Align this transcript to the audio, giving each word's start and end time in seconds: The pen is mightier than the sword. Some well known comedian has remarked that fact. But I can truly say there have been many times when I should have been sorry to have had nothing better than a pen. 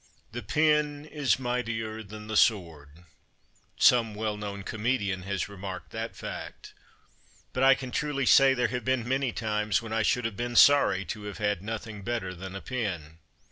The 0.31 0.41
pen 0.41 1.05
is 1.05 1.37
mightier 1.37 2.01
than 2.01 2.25
the 2.25 2.35
sword. 2.35 3.03
Some 3.77 4.15
well 4.15 4.35
known 4.35 4.63
comedian 4.63 5.21
has 5.29 5.47
remarked 5.47 5.91
that 5.91 6.15
fact. 6.15 6.73
But 7.53 7.61
I 7.61 7.75
can 7.75 7.91
truly 7.91 8.25
say 8.25 8.55
there 8.55 8.69
have 8.69 8.83
been 8.83 9.07
many 9.07 9.31
times 9.31 9.79
when 9.83 9.93
I 9.93 10.01
should 10.01 10.25
have 10.25 10.35
been 10.35 10.55
sorry 10.55 11.05
to 11.05 11.25
have 11.25 11.37
had 11.37 11.61
nothing 11.61 12.01
better 12.01 12.33
than 12.33 12.55
a 12.55 12.61
pen. 12.61 13.19